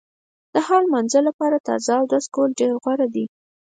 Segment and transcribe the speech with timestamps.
[0.53, 3.25] د هر مانځه لپاره تازه اودس کول ډېر غوره دي.